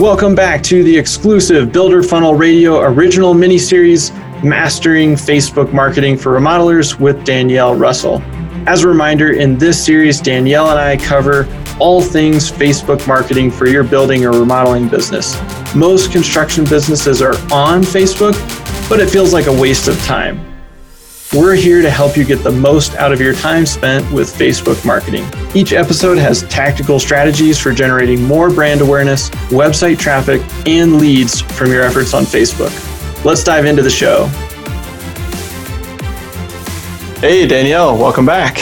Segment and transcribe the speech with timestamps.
[0.00, 4.12] Welcome back to the exclusive Builder Funnel Radio original mini series,
[4.44, 8.22] Mastering Facebook Marketing for Remodelers with Danielle Russell.
[8.68, 11.48] As a reminder, in this series, Danielle and I cover
[11.80, 15.36] all things Facebook marketing for your building or remodeling business.
[15.74, 18.38] Most construction businesses are on Facebook,
[18.88, 20.47] but it feels like a waste of time.
[21.34, 24.82] We're here to help you get the most out of your time spent with Facebook
[24.86, 25.26] marketing.
[25.54, 31.70] Each episode has tactical strategies for generating more brand awareness, website traffic, and leads from
[31.70, 32.72] your efforts on Facebook.
[33.26, 34.24] Let's dive into the show.
[37.20, 38.56] Hey, Danielle, welcome back.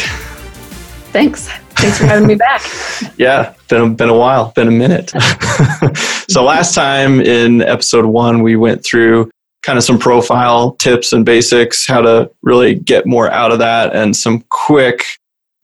[1.12, 1.48] Thanks.
[1.76, 2.62] Thanks for having me back.
[3.16, 5.10] yeah, been been a while, been a minute.
[6.28, 9.30] so last time in episode 1 we went through
[9.66, 13.94] kind of some profile tips and basics, how to really get more out of that,
[13.96, 15.04] and some quick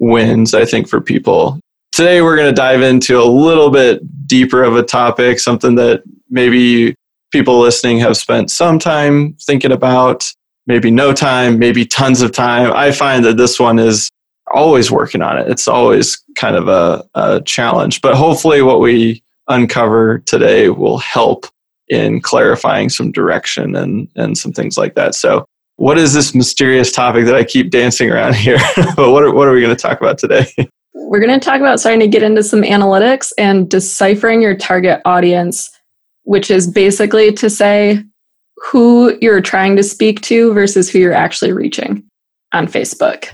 [0.00, 1.60] wins, I think, for people.
[1.92, 6.02] Today, we're going to dive into a little bit deeper of a topic, something that
[6.28, 6.96] maybe
[7.30, 10.28] people listening have spent some time thinking about,
[10.66, 12.72] maybe no time, maybe tons of time.
[12.74, 14.10] I find that this one is
[14.52, 15.48] always working on it.
[15.48, 21.46] It's always kind of a, a challenge, but hopefully, what we uncover today will help
[21.92, 25.14] in clarifying some direction and and some things like that.
[25.14, 25.44] So,
[25.76, 28.58] what is this mysterious topic that I keep dancing around here?
[28.96, 30.46] but what are, what are we going to talk about today?
[30.94, 35.02] We're going to talk about starting to get into some analytics and deciphering your target
[35.04, 35.70] audience,
[36.22, 38.02] which is basically to say
[38.56, 42.04] who you're trying to speak to versus who you're actually reaching
[42.54, 43.28] on Facebook.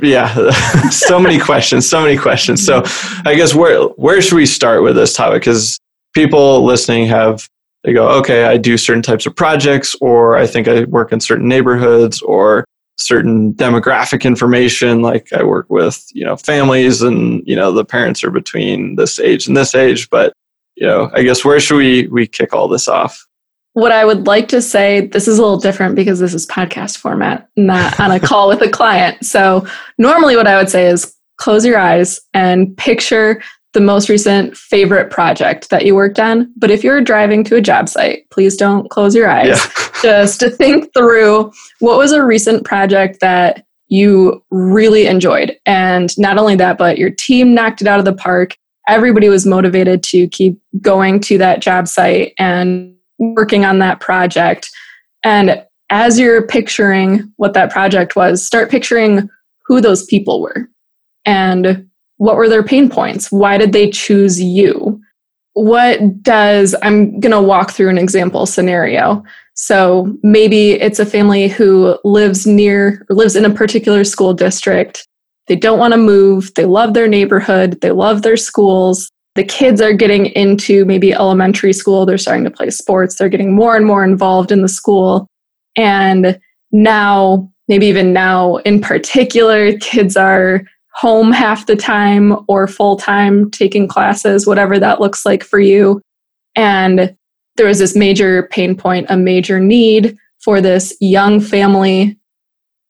[0.00, 0.50] Yeah,
[0.90, 2.64] so many questions, so many questions.
[2.64, 2.82] So,
[3.26, 5.42] I guess where where should we start with this topic?
[5.42, 5.78] Because
[6.14, 7.48] people listening have
[7.84, 11.20] they go, okay, I do certain types of projects, or I think I work in
[11.20, 12.64] certain neighborhoods, or
[12.96, 15.02] certain demographic information.
[15.02, 19.18] Like I work with, you know, families, and you know, the parents are between this
[19.18, 20.08] age and this age.
[20.10, 20.32] But
[20.76, 23.26] you know, I guess where should we we kick all this off?
[23.74, 26.98] What I would like to say, this is a little different because this is podcast
[26.98, 29.24] format, not on a call with a client.
[29.24, 29.66] So
[29.98, 35.10] normally, what I would say is close your eyes and picture the most recent favorite
[35.10, 36.52] project that you worked on.
[36.56, 39.58] But if you're driving to a job site, please don't close your eyes.
[39.58, 39.88] Yeah.
[40.02, 45.56] Just to think through what was a recent project that you really enjoyed.
[45.64, 48.56] And not only that, but your team knocked it out of the park.
[48.88, 54.70] Everybody was motivated to keep going to that job site and working on that project.
[55.22, 59.28] And as you're picturing what that project was, start picturing
[59.66, 60.68] who those people were
[61.24, 61.88] and
[62.22, 63.32] what were their pain points?
[63.32, 65.02] Why did they choose you?
[65.54, 69.24] What does, I'm going to walk through an example scenario.
[69.54, 75.04] So maybe it's a family who lives near or lives in a particular school district.
[75.48, 76.54] They don't want to move.
[76.54, 77.80] They love their neighborhood.
[77.80, 79.10] They love their schools.
[79.34, 82.06] The kids are getting into maybe elementary school.
[82.06, 83.16] They're starting to play sports.
[83.16, 85.26] They're getting more and more involved in the school.
[85.74, 86.38] And
[86.70, 90.62] now, maybe even now in particular, kids are
[90.94, 96.00] home half the time or full time taking classes, whatever that looks like for you.
[96.54, 97.16] And
[97.56, 102.18] there was this major pain point, a major need for this young family,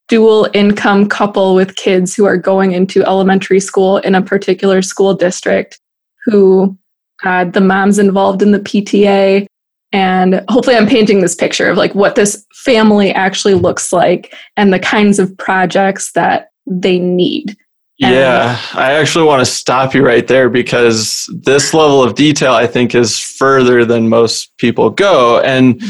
[0.09, 5.15] dual income couple with kids who are going into elementary school in a particular school
[5.15, 5.81] district
[6.25, 6.77] who
[7.21, 9.47] had the moms involved in the PTA.
[9.93, 14.73] And hopefully, I'm painting this picture of like what this family actually looks like and
[14.73, 17.57] the kinds of projects that they need.
[17.99, 22.53] Yeah, um, I actually want to stop you right there because this level of detail
[22.53, 25.41] I think is further than most people go.
[25.41, 25.81] And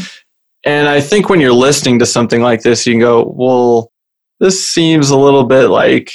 [0.64, 3.92] and I think when you're listening to something like this you can go, "Well,
[4.40, 6.12] this seems a little bit like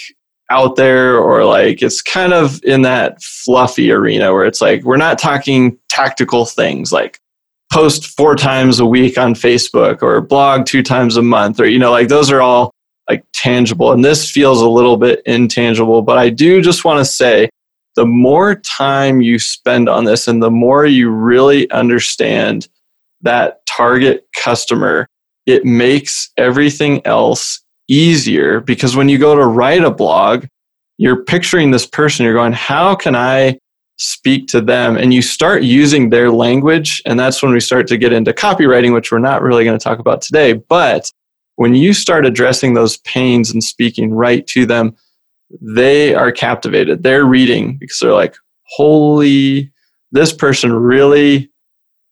[0.52, 4.98] out there or like it's kind of in that fluffy arena where it's like we're
[4.98, 7.20] not talking tactical things like
[7.72, 11.80] post four times a week on Facebook or blog two times a month or you
[11.80, 12.72] know like those are all
[13.10, 13.92] like tangible.
[13.92, 17.50] And this feels a little bit intangible, but I do just want to say
[17.96, 22.68] the more time you spend on this and the more you really understand
[23.22, 25.08] that target customer,
[25.46, 30.46] it makes everything else easier because when you go to write a blog,
[30.98, 33.58] you're picturing this person, you're going, how can I
[33.98, 34.98] speak to them?
[34.98, 37.02] And you start using their language.
[37.06, 39.84] And that's when we start to get into copywriting, which we're not really going to
[39.84, 40.54] talk about today.
[40.54, 41.12] But
[41.58, 44.96] when you start addressing those pains and speaking right to them,
[45.62, 47.04] they are captivated.
[47.04, 49.72] They're reading because they're like, holy,
[50.12, 51.52] this person really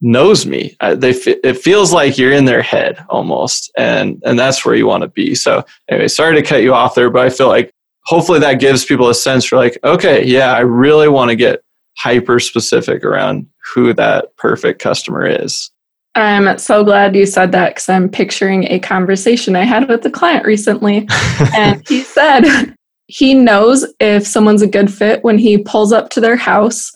[0.00, 0.76] knows me.
[0.80, 4.86] I, they it feels like you're in their head almost, and and that's where you
[4.86, 5.34] want to be.
[5.34, 7.72] So anyway, sorry to cut you off there, but I feel like
[8.04, 11.62] hopefully that gives people a sense for like, okay, yeah, I really want to get
[11.98, 15.70] hyper specific around who that perfect customer is.
[16.16, 20.10] I'm so glad you said that because I'm picturing a conversation I had with a
[20.10, 21.06] client recently.
[21.54, 22.74] and he said
[23.06, 26.90] he knows if someone's a good fit when he pulls up to their house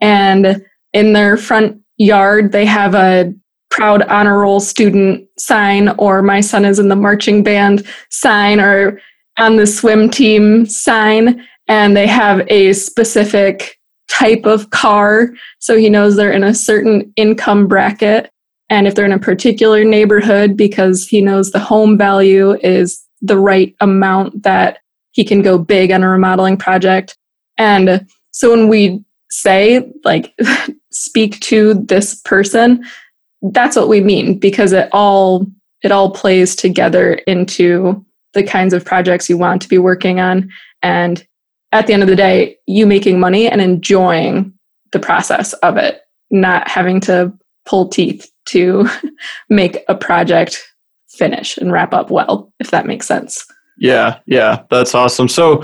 [0.00, 0.62] and
[0.92, 3.32] in their front yard they have a
[3.70, 9.00] proud honor roll student sign or my son is in the marching band sign or
[9.38, 15.90] on the swim team sign and they have a specific type of car so he
[15.90, 18.30] knows they're in a certain income bracket
[18.68, 23.38] and if they're in a particular neighborhood because he knows the home value is the
[23.38, 24.78] right amount that
[25.12, 27.16] he can go big on a remodeling project.
[27.58, 30.34] And so when we say like
[30.92, 32.84] speak to this person
[33.52, 35.46] that's what we mean because it all
[35.82, 38.04] it all plays together into
[38.34, 40.50] the kinds of projects you want to be working on.
[40.82, 41.24] And
[41.72, 44.52] at the end of the day you making money and enjoying
[44.92, 47.32] the process of it not having to
[47.66, 48.88] pull teeth to
[49.48, 50.62] make a project
[51.08, 53.44] finish and wrap up well if that makes sense.
[53.78, 55.28] Yeah yeah that's awesome.
[55.28, 55.62] So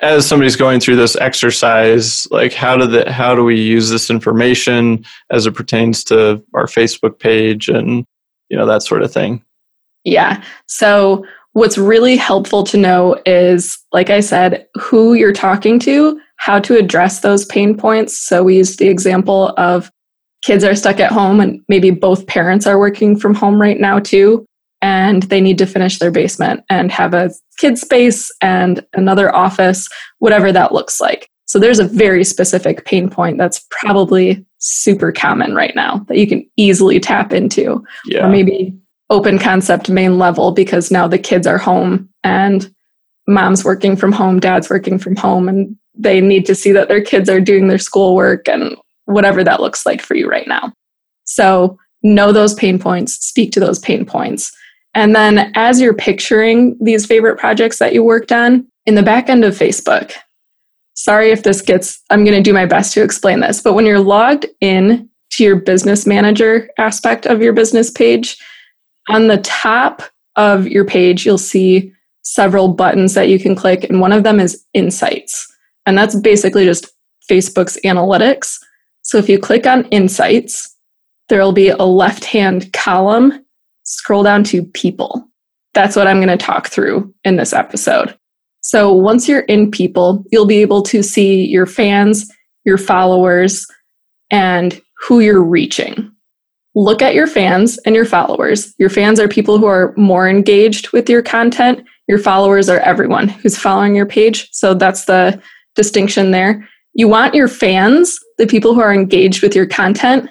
[0.00, 4.10] as somebody's going through this exercise like how do the how do we use this
[4.10, 8.04] information as it pertains to our facebook page and
[8.48, 9.42] you know that sort of thing?
[10.04, 10.42] Yeah.
[10.66, 16.58] So what's really helpful to know is like i said who you're talking to how
[16.60, 18.18] to address those pain points.
[18.18, 19.90] So we used the example of
[20.44, 23.98] kids are stuck at home and maybe both parents are working from home right now
[23.98, 24.46] too
[24.84, 29.88] and they need to finish their basement and have a kid space and another office,
[30.18, 31.30] whatever that looks like.
[31.46, 36.26] So there's a very specific pain point that's probably super common right now that you
[36.26, 37.82] can easily tap into.
[38.04, 38.26] Yeah.
[38.26, 38.74] Or maybe
[39.08, 42.70] open concept main level because now the kids are home and
[43.26, 47.02] mom's working from home, dad's working from home, and they need to see that their
[47.02, 50.72] kids are doing their schoolwork and whatever that looks like for you right now.
[51.24, 54.52] So know those pain points, speak to those pain points
[54.94, 59.28] and then as you're picturing these favorite projects that you worked on in the back
[59.28, 60.12] end of Facebook,
[60.94, 63.86] sorry if this gets, I'm going to do my best to explain this, but when
[63.86, 68.38] you're logged in to your business manager aspect of your business page,
[69.08, 70.02] on the top
[70.36, 71.92] of your page, you'll see
[72.22, 75.46] several buttons that you can click, and one of them is Insights.
[75.86, 76.86] And that's basically just
[77.30, 78.58] Facebook's analytics.
[79.04, 80.74] So if you click on Insights,
[81.28, 83.44] there will be a left hand column
[83.84, 85.28] scroll down to people.
[85.74, 88.16] That's what I'm going to talk through in this episode.
[88.60, 92.30] So once you're in people, you'll be able to see your fans,
[92.64, 93.66] your followers,
[94.30, 96.10] and who you're reaching.
[96.74, 98.74] Look at your fans and your followers.
[98.78, 101.86] Your fans are people who are more engaged with your content.
[102.08, 104.48] Your followers are everyone who's following your page.
[104.52, 105.40] So that's the
[105.74, 106.66] distinction there.
[106.94, 110.30] You want your fans, the people who are engaged with your content,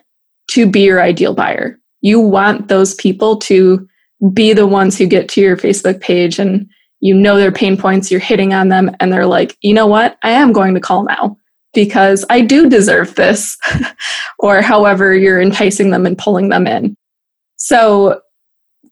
[0.51, 3.88] to be your ideal buyer you want those people to
[4.33, 6.69] be the ones who get to your Facebook page and
[7.00, 10.18] you know their pain points, you're hitting on them, and they're like, you know what?
[10.21, 11.36] I am going to call now
[11.74, 13.57] because I do deserve this,
[14.39, 16.95] or however you're enticing them and pulling them in.
[17.56, 18.21] So,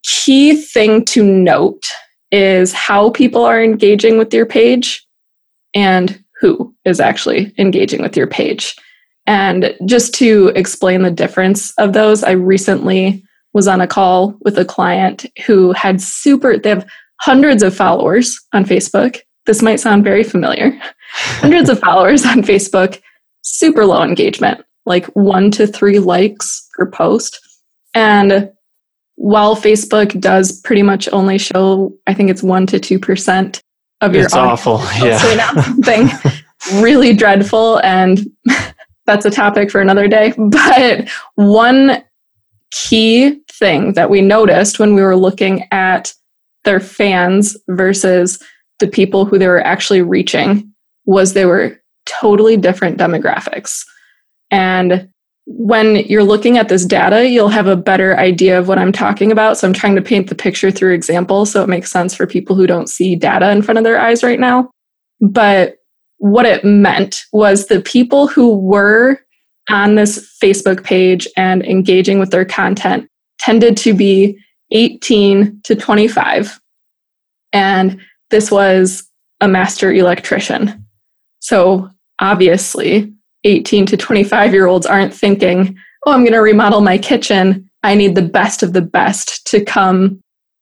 [0.04, 1.86] key thing to note
[2.32, 5.06] is how people are engaging with your page
[5.74, 8.76] and who is actually engaging with your page.
[9.28, 14.58] And just to explain the difference of those, I recently was on a call with
[14.58, 16.90] a client who had super, they have
[17.20, 19.20] hundreds of followers on Facebook.
[19.46, 20.72] This might sound very familiar.
[21.14, 23.02] hundreds of followers on Facebook,
[23.42, 27.40] super low engagement, like one to three likes per post.
[27.94, 28.52] And
[29.16, 33.62] while Facebook does pretty much only show, I think it's one to 2%
[34.02, 34.80] of your it's awful.
[35.06, 35.18] Yeah.
[35.18, 36.10] something
[36.76, 38.26] really dreadful and
[39.06, 40.34] that's a topic for another day.
[40.38, 42.04] But one
[42.72, 46.14] key thing that we noticed when we were looking at
[46.64, 48.42] their fans versus
[48.80, 50.72] the people who they were actually reaching
[51.06, 53.84] was they were totally different demographics.
[54.50, 55.10] And
[55.46, 59.32] when you're looking at this data, you'll have a better idea of what I'm talking
[59.32, 59.58] about.
[59.58, 62.56] So I'm trying to paint the picture through examples so it makes sense for people
[62.56, 64.70] who don't see data in front of their eyes right now.
[65.20, 65.78] But
[66.22, 69.20] what it meant was the people who were
[69.72, 73.10] on this Facebook page and engaging with their content
[73.40, 74.38] tended to be
[74.70, 76.60] 18 to 25.
[77.54, 78.00] And
[78.30, 79.10] this was
[79.42, 80.86] a master electrician.
[81.40, 83.12] So obviously,
[83.44, 85.76] 18 to 25 year olds aren't thinking,
[86.06, 87.68] oh, I'm going to remodel my kitchen.
[87.82, 90.22] I need the best of the best to come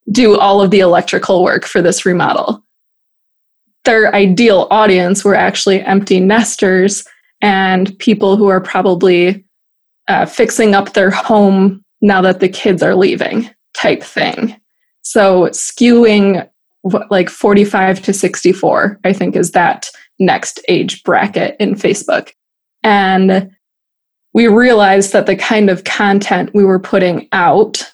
[0.10, 2.64] do all of the electrical work for this remodel
[3.90, 7.04] their ideal audience were actually empty nesters
[7.42, 9.44] and people who are probably
[10.08, 14.56] uh, fixing up their home now that the kids are leaving type thing.
[15.02, 16.48] So skewing
[17.10, 22.30] like 45 to 64, I think is that next age bracket in Facebook.
[22.84, 23.50] And
[24.36, 27.92] we realized that the kind of content we were putting out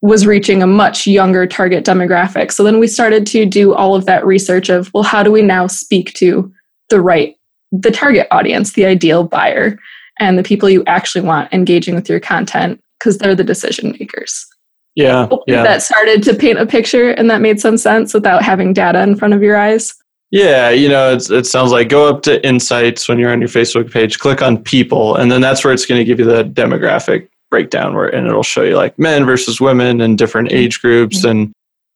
[0.00, 2.52] was reaching a much younger target demographic.
[2.52, 5.42] So then we started to do all of that research of, well, how do we
[5.42, 6.52] now speak to
[6.88, 7.36] the right,
[7.72, 9.78] the target audience, the ideal buyer,
[10.20, 14.46] and the people you actually want engaging with your content because they're the decision makers.
[14.94, 15.28] Yeah.
[15.46, 15.62] Yeah.
[15.62, 19.16] That started to paint a picture and that made some sense without having data in
[19.16, 19.94] front of your eyes.
[20.30, 23.90] Yeah, you know, it sounds like go up to insights when you're on your Facebook
[23.90, 27.28] page, click on people, and then that's where it's going to give you the demographic
[27.50, 31.28] breakdown where and it'll show you like men versus women and different age groups mm-hmm.
[31.28, 31.52] and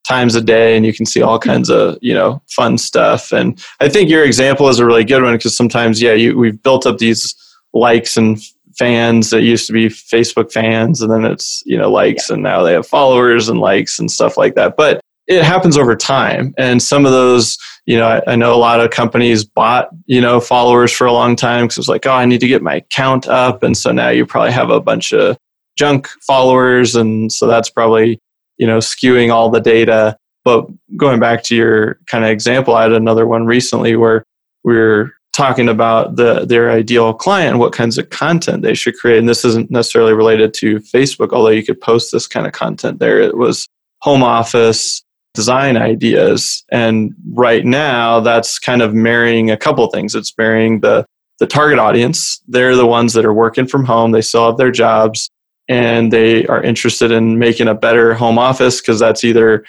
[0.06, 3.62] times a day and you can see all kinds of you know fun stuff and
[3.80, 6.86] i think your example is a really good one because sometimes yeah you, we've built
[6.86, 7.34] up these
[7.72, 8.42] likes and
[8.76, 12.34] fans that used to be facebook fans and then it's you know likes yeah.
[12.34, 15.01] and now they have followers and likes and stuff like that but
[15.36, 16.54] it happens over time.
[16.58, 20.20] And some of those you know I, I, know a lot of companies bought you
[20.20, 22.62] know followers for a long time because it was like oh i need to get
[22.62, 23.62] my count up.
[23.62, 25.36] And so now you probably have a bunch of
[25.76, 26.94] junk followers.
[26.94, 28.18] And so that's probably
[28.58, 30.16] you know skewing all the data.
[30.44, 34.24] But going back to your kind of example i had another one recently where
[34.64, 39.18] we are talking about the their ideal client what kinds of content they should create.
[39.18, 42.98] And this isn't necessarily related to facebook although you could post this kind of content
[43.00, 43.20] there.
[43.20, 43.68] It was
[44.02, 45.02] home office
[45.34, 46.64] design ideas.
[46.70, 50.14] And right now, that's kind of marrying a couple things.
[50.14, 51.06] It's marrying the
[51.38, 52.40] the target audience.
[52.46, 54.12] They're the ones that are working from home.
[54.12, 55.28] They still have their jobs
[55.68, 59.64] and they are interested in making a better home office because that's either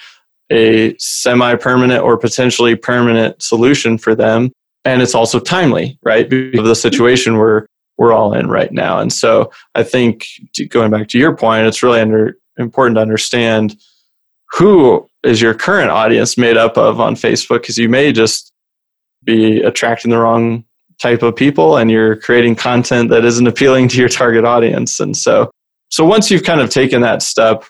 [0.50, 4.52] a semi permanent or potentially permanent solution for them.
[4.84, 6.28] And it's also timely, right?
[6.28, 7.66] Because of the situation we're,
[7.96, 8.98] we're all in right now.
[8.98, 10.26] And so I think
[10.68, 13.76] going back to your point, it's really under, important to understand
[14.54, 17.62] who is your current audience made up of on Facebook?
[17.62, 18.52] Because you may just
[19.24, 20.64] be attracting the wrong
[21.00, 25.00] type of people and you're creating content that isn't appealing to your target audience.
[25.00, 25.50] And so,
[25.88, 27.64] so once you've kind of taken that step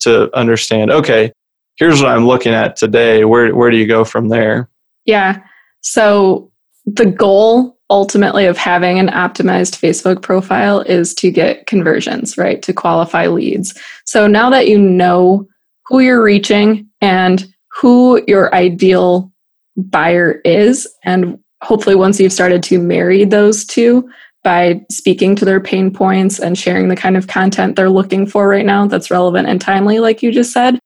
[0.00, 1.32] to understand, okay,
[1.76, 4.68] here's what I'm looking at today, where, where do you go from there?
[5.04, 5.42] Yeah.
[5.80, 6.52] So
[6.86, 12.62] the goal ultimately of having an optimized Facebook profile is to get conversions, right?
[12.62, 13.78] To qualify leads.
[14.04, 15.48] So now that you know
[15.92, 19.30] who you're reaching and who your ideal
[19.76, 20.88] buyer is.
[21.04, 24.08] And hopefully, once you've started to marry those two
[24.42, 28.48] by speaking to their pain points and sharing the kind of content they're looking for
[28.48, 30.78] right now that's relevant and timely, like you just said,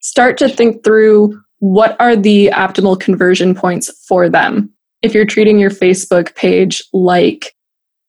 [0.00, 4.70] start to think through what are the optimal conversion points for them.
[5.00, 7.54] If you're treating your Facebook page like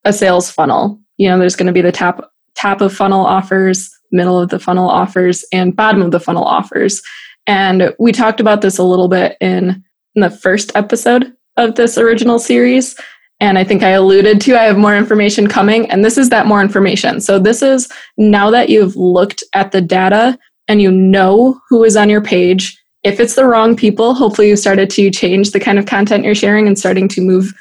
[0.04, 3.90] a sales funnel, you know, there's going to be the top top of funnel offers,
[4.14, 7.02] middle of the funnel offers, and bottom of the funnel offers.
[7.48, 9.84] And we talked about this a little bit in,
[10.16, 12.96] in the first episode of this original series.
[13.40, 16.46] And I think I alluded to I have more information coming, and this is that
[16.46, 17.20] more information.
[17.20, 20.38] So, this is now that you've looked at the data
[20.70, 22.80] and you know who is on your page.
[23.04, 26.36] If it's the wrong people, hopefully you've started to change the kind of content you're
[26.36, 27.54] sharing and starting to move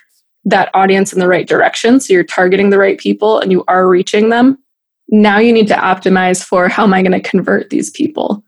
[0.45, 1.99] that audience in the right direction.
[1.99, 4.62] So, you're targeting the right people and you are reaching them
[5.09, 8.43] now you need to optimize for how am I going to convert these people?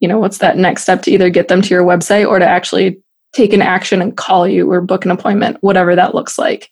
[0.00, 2.46] You know, what's that next step to either get them to your website or to
[2.46, 3.00] actually
[3.32, 6.70] take an action and call you or book an appointment, whatever that looks like.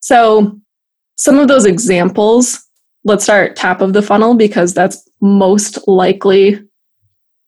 [0.00, 0.58] So,
[1.16, 2.60] some of those examples,
[3.04, 6.60] let's start top of the funnel because that's most likely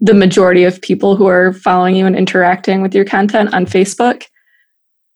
[0.01, 4.25] the majority of people who are following you and interacting with your content on Facebook.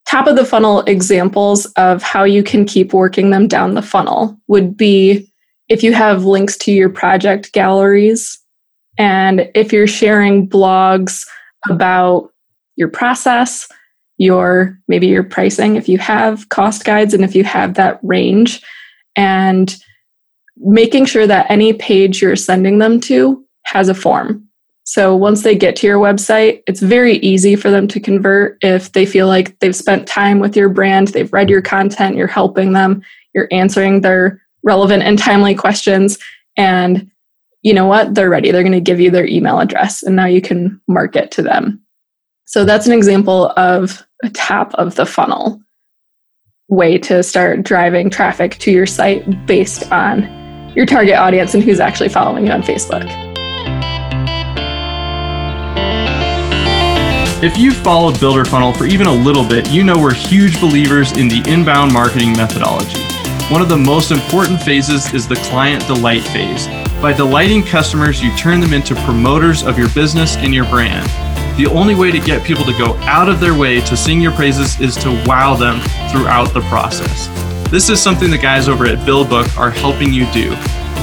[0.08, 4.38] Top of the funnel examples of how you can keep working them down the funnel
[4.48, 5.30] would be
[5.68, 8.38] if you have links to your project galleries
[8.98, 11.26] and if you're sharing blogs
[11.68, 12.30] about
[12.76, 13.68] your process,
[14.16, 18.62] your maybe your pricing, if you have cost guides and if you have that range,
[19.16, 19.76] and
[20.56, 24.44] making sure that any page you're sending them to has a form.
[24.84, 28.92] So once they get to your website, it's very easy for them to convert if
[28.92, 32.72] they feel like they've spent time with your brand, they've read your content, you're helping
[32.72, 33.02] them,
[33.34, 36.18] you're answering their relevant and timely questions.
[36.56, 37.10] And
[37.62, 38.14] you know what?
[38.14, 38.50] They're ready.
[38.50, 41.82] They're going to give you their email address, and now you can market to them.
[42.44, 45.60] So that's an example of a top of the funnel
[46.68, 50.22] way to start driving traffic to your site based on
[50.74, 53.06] your target audience and who's actually following you on Facebook.
[57.42, 61.12] If you've followed Builder Funnel for even a little bit, you know we're huge believers
[61.12, 63.07] in the inbound marketing methodology.
[63.50, 66.66] One of the most important phases is the client delight phase.
[67.00, 71.08] By delighting customers, you turn them into promoters of your business and your brand.
[71.56, 74.32] The only way to get people to go out of their way to sing your
[74.32, 75.80] praises is to wow them
[76.12, 77.28] throughout the process.
[77.70, 80.50] This is something the guys over at BuildBook are helping you do.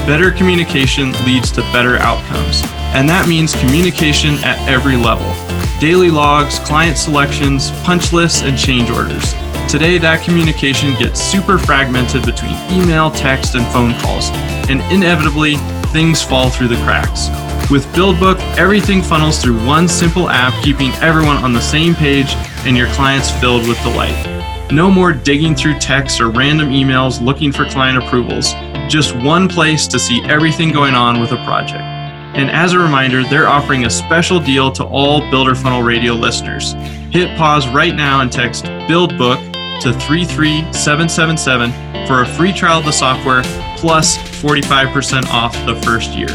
[0.06, 2.62] Better communication leads to better outcomes,
[2.94, 5.34] and that means communication at every level
[5.80, 9.34] daily logs, client selections, punch lists, and change orders.
[9.68, 14.30] Today, that communication gets super fragmented between email, text, and phone calls,
[14.70, 15.56] and inevitably,
[15.92, 17.28] things fall through the cracks.
[17.68, 22.28] With BuildBook, everything funnels through one simple app, keeping everyone on the same page
[22.64, 24.70] and your clients filled with delight.
[24.70, 28.52] No more digging through texts or random emails looking for client approvals.
[28.88, 31.82] Just one place to see everything going on with a project.
[31.82, 36.74] And as a reminder, they're offering a special deal to all Builder Funnel Radio listeners.
[37.10, 42.92] Hit pause right now and text BuildBook to 33777 for a free trial of the
[42.92, 43.42] software
[43.76, 46.30] plus 45% off the first year.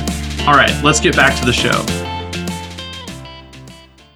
[0.47, 1.85] All right, let's get back to the show.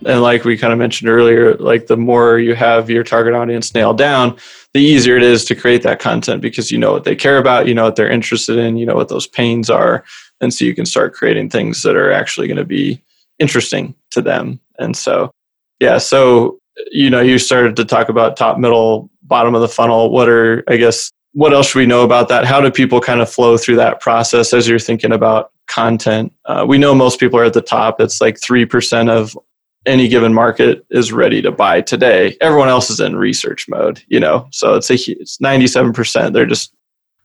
[0.06, 3.74] And like we kind of mentioned earlier, like the more you have your target audience
[3.74, 4.38] nailed down,
[4.74, 7.68] the easier it is to create that content because you know what they care about,
[7.68, 10.04] you know what they're interested in, you know what those pains are
[10.42, 13.02] and so you can start creating things that are actually going to be
[13.40, 15.32] interesting to them and so
[15.80, 16.60] yeah so
[16.92, 20.12] you know you started to talk about top middle bottom of the funnel.
[20.12, 22.46] What are i guess what else should we know about that?
[22.46, 26.32] How do people kind of flow through that process as you're thinking about content?
[26.46, 28.00] Uh, we know most people are at the top.
[28.00, 29.38] It's like 3% of
[29.86, 32.38] any given market is ready to buy today.
[32.40, 34.48] Everyone else is in research mode you know?
[34.52, 36.74] So it's a it's 97% they're just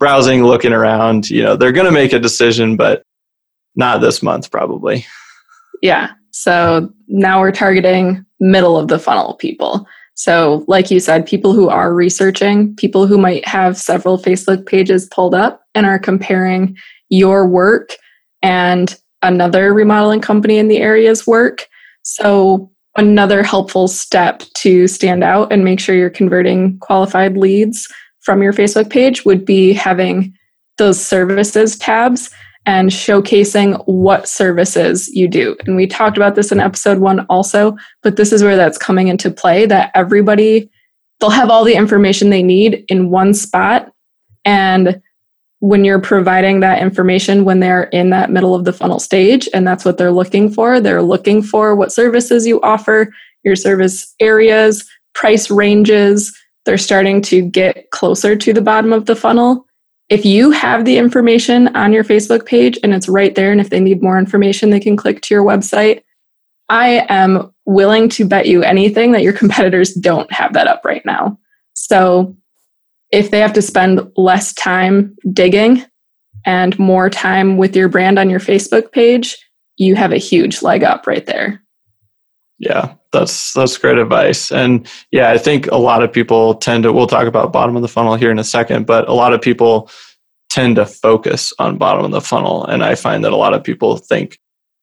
[0.01, 3.05] browsing, looking around, you know, they're going to make a decision, but
[3.77, 5.07] not this month probably.
[5.83, 6.11] Yeah.
[6.33, 9.87] So now we're targeting middle of the funnel people.
[10.15, 15.07] So, like you said, people who are researching, people who might have several Facebook pages
[15.07, 16.77] pulled up and are comparing
[17.09, 17.97] your work
[18.43, 21.67] and another remodeling company in the area's work.
[22.03, 27.89] So, another helpful step to stand out and make sure you're converting qualified leads
[28.21, 30.35] from your Facebook page would be having
[30.77, 32.31] those services tabs
[32.71, 35.57] and showcasing what services you do.
[35.67, 39.09] And we talked about this in episode one also, but this is where that's coming
[39.09, 40.71] into play that everybody,
[41.19, 43.93] they'll have all the information they need in one spot.
[44.45, 45.03] And
[45.59, 49.67] when you're providing that information when they're in that middle of the funnel stage, and
[49.67, 54.89] that's what they're looking for, they're looking for what services you offer, your service areas,
[55.13, 56.33] price ranges,
[56.67, 59.67] they're starting to get closer to the bottom of the funnel.
[60.11, 63.71] If you have the information on your Facebook page and it's right there, and if
[63.71, 66.03] they need more information, they can click to your website.
[66.69, 71.07] I am willing to bet you anything that your competitors don't have that up right
[71.07, 71.39] now.
[71.75, 72.37] So
[73.13, 75.85] if they have to spend less time digging
[76.45, 79.37] and more time with your brand on your Facebook page,
[79.77, 81.63] you have a huge leg up right there.
[82.61, 84.53] Yeah, that's that's great advice.
[84.53, 87.81] And yeah, I think a lot of people tend to we'll talk about bottom of
[87.81, 89.91] the funnel here in a second, but a lot of people
[90.51, 93.65] tend to focus on bottom of the funnel and I find that a lot of
[93.65, 94.39] people think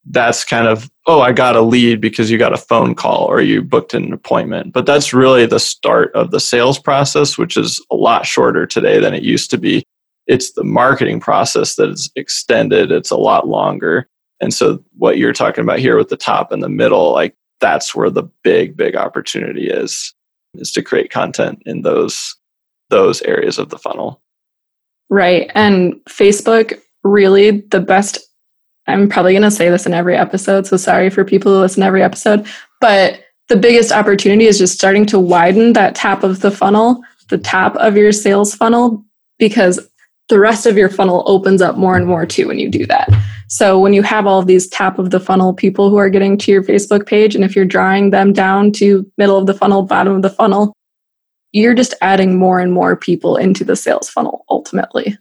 [0.10, 3.42] that's kind of oh, I got a lead because you got a phone call or
[3.42, 4.74] you booked an appointment.
[4.74, 9.00] But that's really the start of the sales process, which is a lot shorter today
[9.00, 9.84] than it used to be.
[10.26, 14.08] It's the marketing process that is extended, it's a lot longer.
[14.42, 17.96] And so what you're talking about here with the top and the middle, like that's
[17.96, 20.14] where the big big opportunity is
[20.56, 22.36] is to create content in those
[22.90, 24.22] those areas of the funnel.
[25.10, 25.52] Right.
[25.56, 28.20] And facebook really the best
[28.88, 31.84] i'm probably going to say this in every episode so sorry for people who listen
[31.84, 32.46] every episode
[32.82, 37.38] but the biggest opportunity is just starting to widen that top of the funnel the
[37.38, 39.04] top of your sales funnel
[39.40, 39.80] because
[40.30, 43.10] the rest of your funnel opens up more and more too when you do that
[43.48, 46.52] so when you have all these top of the funnel people who are getting to
[46.52, 50.16] your Facebook page, and if you're drawing them down to middle of the funnel, bottom
[50.16, 50.74] of the funnel,
[51.54, 55.18] you're just adding more and more people into the sales funnel ultimately.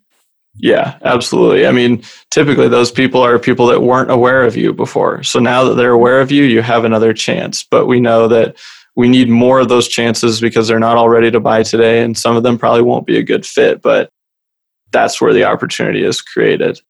[0.59, 1.67] Yeah, absolutely.
[1.67, 5.23] I mean, typically those people are people that weren't aware of you before.
[5.23, 7.62] So now that they're aware of you, you have another chance.
[7.62, 8.57] But we know that
[8.97, 12.03] we need more of those chances because they're not all ready to buy today.
[12.03, 14.09] And some of them probably won't be a good fit, but
[14.93, 16.81] that's where the opportunity is created.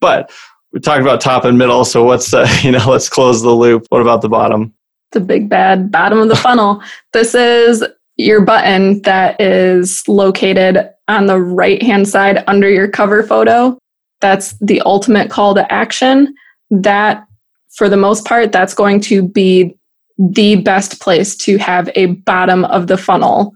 [0.00, 0.30] But
[0.72, 1.84] we talked about top and middle.
[1.84, 3.86] So what's uh, you know, let's close the loop.
[3.90, 4.72] What about the bottom?
[5.12, 6.82] The big bad bottom of the funnel.
[7.12, 7.84] This is
[8.16, 13.76] your button that is located on the right hand side under your cover photo.
[14.20, 16.34] That's the ultimate call to action.
[16.70, 17.26] That,
[17.76, 19.76] for the most part, that's going to be
[20.18, 23.52] the best place to have a bottom of the funnel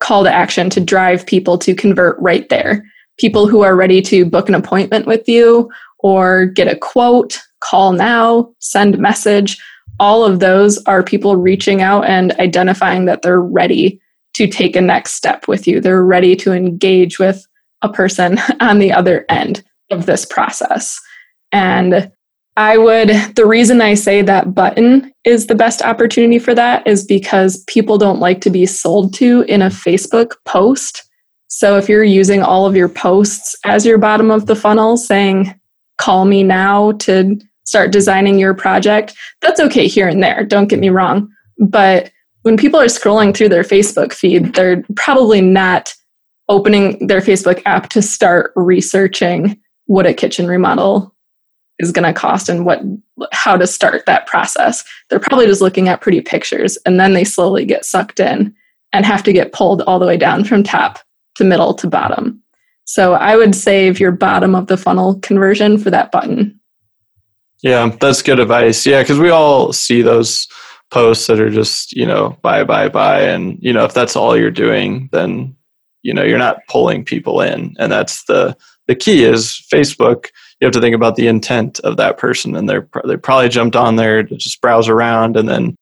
[0.00, 2.84] call to action to drive people to convert right there.
[3.18, 5.70] People who are ready to book an appointment with you
[6.04, 9.56] or get a quote, call now, send message.
[9.98, 13.98] All of those are people reaching out and identifying that they're ready
[14.34, 15.80] to take a next step with you.
[15.80, 17.46] They're ready to engage with
[17.80, 21.00] a person on the other end of this process.
[21.52, 22.12] And
[22.58, 27.02] I would, the reason I say that button is the best opportunity for that is
[27.02, 31.08] because people don't like to be sold to in a Facebook post.
[31.48, 35.58] So if you're using all of your posts as your bottom of the funnel saying,
[35.98, 40.44] call me now to start designing your project, that's okay here and there.
[40.44, 41.28] Don't get me wrong.
[41.58, 42.10] But
[42.42, 45.94] when people are scrolling through their Facebook feed, they're probably not
[46.48, 51.14] opening their Facebook app to start researching what a kitchen remodel
[51.78, 52.80] is going to cost and what
[53.32, 54.84] how to start that process.
[55.08, 58.54] They're probably just looking at pretty pictures and then they slowly get sucked in
[58.92, 60.98] and have to get pulled all the way down from top
[61.36, 62.42] to middle to bottom.
[62.84, 66.60] So I would save your bottom of the funnel conversion for that button.
[67.62, 68.84] Yeah, that's good advice.
[68.84, 70.46] Yeah, because we all see those
[70.90, 73.22] posts that are just, you know, buy, buy, buy.
[73.22, 75.56] And, you know, if that's all you're doing, then,
[76.02, 77.74] you know, you're not pulling people in.
[77.78, 80.26] And that's the the key is Facebook
[80.60, 83.76] you have to think about the intent of that person and they're they probably jumped
[83.76, 85.76] on there to just browse around and then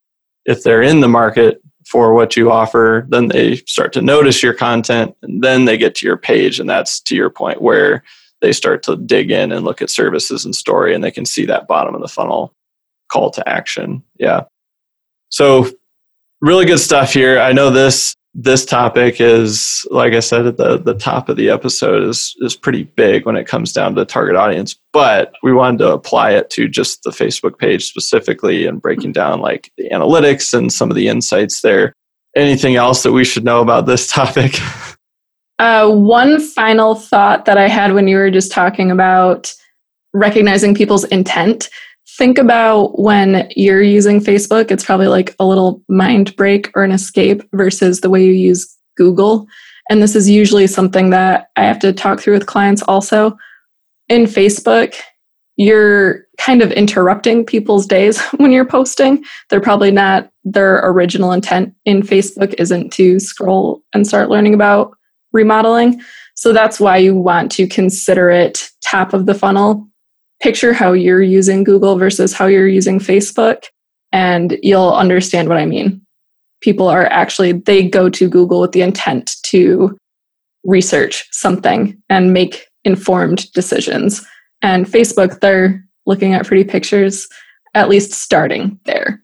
[0.45, 1.62] if they're in the market
[1.93, 5.95] for what you offer then they start to notice your content and then they get
[5.95, 8.03] to your page and that's to your point where
[8.41, 11.45] they start to dig in and look at services and story and they can see
[11.45, 12.55] that bottom of the funnel
[13.11, 14.03] call to action.
[14.19, 14.45] Yeah.
[15.29, 15.67] So
[16.41, 17.39] really good stuff here.
[17.39, 21.51] I know this this topic is like i said at the, the top of the
[21.51, 25.79] episode is is pretty big when it comes down to target audience but we wanted
[25.79, 30.53] to apply it to just the facebook page specifically and breaking down like the analytics
[30.57, 31.95] and some of the insights there.
[32.37, 34.55] Anything else that we should know about this topic?
[35.59, 39.53] Uh, one final thought that i had when you were just talking about
[40.13, 41.69] recognizing people's intent
[42.19, 46.93] think about when you're using Facebook, it's probably like a little mind break or an
[46.93, 49.47] escape versus the way you use Google.
[49.89, 53.37] And this is usually something that I have to talk through with clients also.
[54.09, 54.95] In Facebook,
[55.57, 59.25] you're kind of interrupting people's days when you're posting.
[59.49, 64.97] They're probably not, their original intent in Facebook isn't to scroll and start learning about
[65.33, 66.01] remodeling.
[66.35, 69.89] So that's why you want to consider it top of the funnel
[70.43, 73.65] picture how you're using Google versus how you're using Facebook,
[74.11, 76.03] and you'll understand what I mean.
[76.61, 79.97] People are actually, they go to Google with the intent to
[80.65, 84.25] research something and make informed decisions.
[84.61, 87.29] And Facebook, they're looking at pretty pictures,
[87.75, 89.23] at least starting there.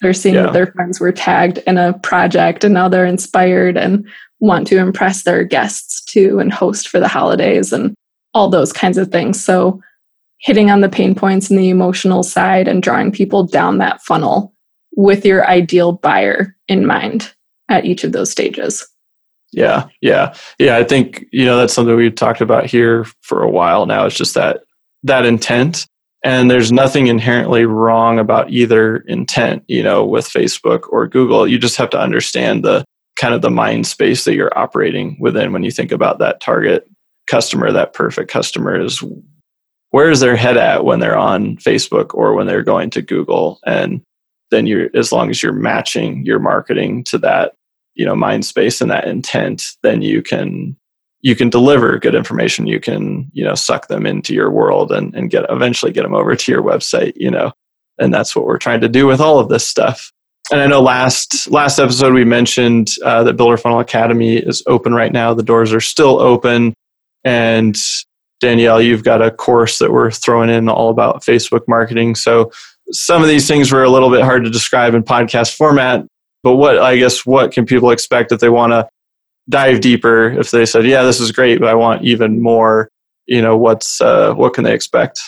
[0.00, 0.42] They're seeing yeah.
[0.42, 4.08] that their friends were tagged in a project and now they're inspired and
[4.40, 7.94] want to impress their guests too and host for the holidays and
[8.34, 9.42] all those kinds of things.
[9.42, 9.80] So
[10.40, 14.54] hitting on the pain points and the emotional side and drawing people down that funnel
[14.96, 17.32] with your ideal buyer in mind
[17.68, 18.86] at each of those stages.
[19.52, 20.34] Yeah, yeah.
[20.58, 24.06] Yeah, I think, you know, that's something we've talked about here for a while now.
[24.06, 24.60] It's just that
[25.04, 25.86] that intent
[26.24, 31.46] and there's nothing inherently wrong about either intent, you know, with Facebook or Google.
[31.46, 32.84] You just have to understand the
[33.16, 36.88] kind of the mind space that you're operating within when you think about that target
[37.30, 39.02] customer, that perfect customer is
[39.90, 43.58] where is their head at when they're on Facebook or when they're going to Google?
[43.64, 44.02] And
[44.50, 47.54] then you're as long as you're matching your marketing to that,
[47.94, 50.76] you know, mind space and that intent, then you can
[51.20, 52.66] you can deliver good information.
[52.66, 56.14] You can, you know, suck them into your world and, and get eventually get them
[56.14, 57.52] over to your website, you know.
[57.98, 60.12] And that's what we're trying to do with all of this stuff.
[60.50, 64.94] And I know last last episode we mentioned uh, that Builder Funnel Academy is open
[64.94, 65.34] right now.
[65.34, 66.72] The doors are still open,
[67.24, 67.76] and
[68.40, 72.14] Danielle, you've got a course that we're throwing in all about Facebook marketing.
[72.14, 72.52] So
[72.92, 76.06] some of these things were a little bit hard to describe in podcast format.
[76.42, 78.88] But what I guess what can people expect if they want to
[79.48, 80.30] dive deeper?
[80.30, 82.88] If they said, "Yeah, this is great, but I want even more,"
[83.26, 85.20] you know, what's uh, what can they expect?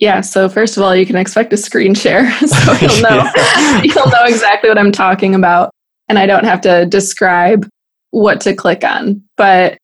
[0.00, 0.22] Yeah.
[0.22, 3.30] So first of all, you can expect a screen share, so you'll know
[3.84, 5.70] you'll know exactly what I'm talking about,
[6.08, 7.68] and I don't have to describe
[8.10, 9.22] what to click on.
[9.36, 9.78] But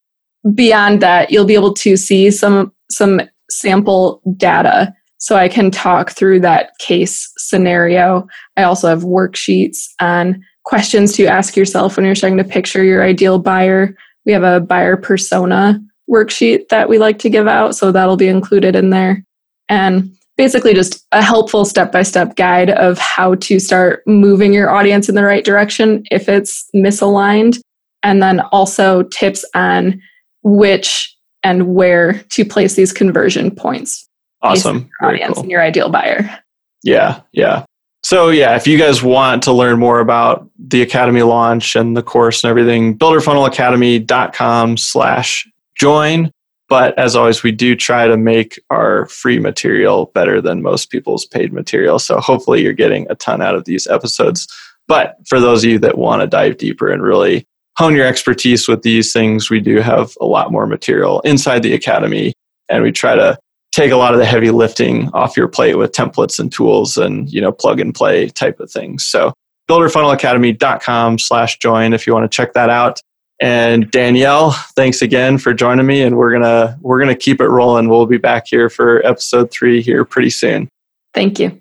[0.54, 6.10] beyond that, you'll be able to see some some sample data so I can talk
[6.10, 8.26] through that case scenario.
[8.56, 13.02] I also have worksheets on questions to ask yourself when you're starting to picture your
[13.02, 13.96] ideal buyer.
[14.24, 15.80] We have a buyer persona
[16.10, 19.24] worksheet that we like to give out, so that'll be included in there.
[19.68, 24.70] And basically just a helpful step by step guide of how to start moving your
[24.70, 27.58] audience in the right direction if it's misaligned.
[28.02, 30.00] And then also tips on
[30.46, 34.08] which and where to place these conversion points.
[34.42, 34.88] Awesome.
[35.00, 35.42] Your audience cool.
[35.42, 36.38] and your ideal buyer.
[36.84, 37.64] Yeah, yeah.
[38.04, 42.02] So yeah, if you guys want to learn more about the Academy launch and the
[42.02, 46.30] course and everything, builderfunnelacademy.com slash join.
[46.68, 51.26] But as always, we do try to make our free material better than most people's
[51.26, 51.98] paid material.
[51.98, 54.46] So hopefully you're getting a ton out of these episodes.
[54.86, 58.68] But for those of you that want to dive deeper and really hone your expertise
[58.68, 62.32] with these things, we do have a lot more material inside the academy.
[62.68, 63.38] And we try to
[63.72, 67.30] take a lot of the heavy lifting off your plate with templates and tools and,
[67.30, 69.04] you know, plug and play type of things.
[69.04, 69.32] So
[69.68, 73.00] builderfunnelacademy.com slash join if you want to check that out.
[73.40, 76.02] And Danielle, thanks again for joining me.
[76.02, 77.88] And we're gonna we're gonna keep it rolling.
[77.88, 80.70] We'll be back here for episode three here pretty soon.
[81.12, 81.60] Thank you.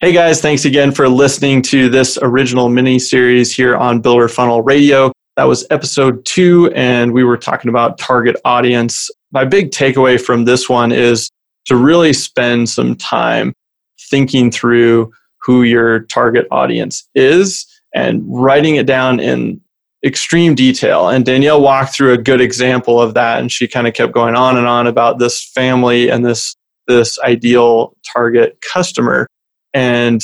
[0.00, 4.62] Hey guys, thanks again for listening to this original mini series here on Builder Funnel
[4.62, 5.12] Radio.
[5.36, 10.44] That was episode two, and we were talking about target audience my big takeaway from
[10.44, 11.30] this one is
[11.66, 13.52] to really spend some time
[14.10, 19.60] thinking through who your target audience is and writing it down in
[20.04, 21.08] extreme detail.
[21.08, 24.34] And Danielle walked through a good example of that and she kind of kept going
[24.34, 26.56] on and on about this family and this
[26.88, 29.28] this ideal target customer.
[29.72, 30.22] And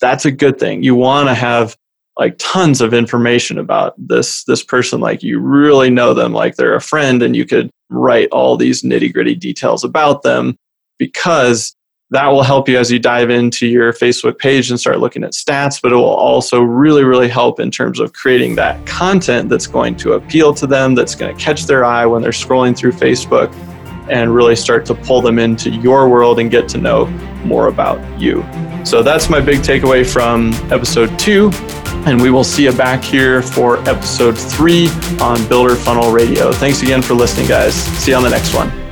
[0.00, 0.82] that's a good thing.
[0.82, 1.76] You want to have
[2.18, 6.74] like tons of information about this this person like you really know them like they're
[6.74, 10.56] a friend and you could write all these nitty gritty details about them
[10.98, 11.76] because
[12.10, 15.32] that will help you as you dive into your Facebook page and start looking at
[15.32, 19.66] stats, but it will also really, really help in terms of creating that content that's
[19.66, 22.92] going to appeal to them, that's going to catch their eye when they're scrolling through
[22.92, 23.52] Facebook
[24.08, 27.06] and really start to pull them into your world and get to know
[27.46, 28.44] more about you.
[28.84, 31.50] So that's my big takeaway from episode two.
[32.06, 34.88] And we will see you back here for episode three
[35.20, 36.52] on Builder Funnel Radio.
[36.52, 37.74] Thanks again for listening, guys.
[37.74, 38.85] See you on the next one.